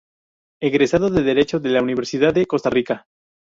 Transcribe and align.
Egresado 0.63 1.11
de 1.11 1.21
Derecho 1.21 1.59
de 1.59 1.69
la 1.69 1.83
Universidad 1.83 2.33
de 2.33 2.47
Costa 2.47 2.71
Rica. 2.71 3.05